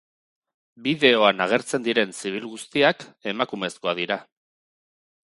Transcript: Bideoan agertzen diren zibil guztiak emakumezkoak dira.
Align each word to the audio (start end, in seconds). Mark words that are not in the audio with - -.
Bideoan 0.85 1.43
agertzen 1.45 1.83
diren 1.87 2.15
zibil 2.21 2.47
guztiak 2.53 3.05
emakumezkoak 3.33 4.01
dira. 4.03 4.17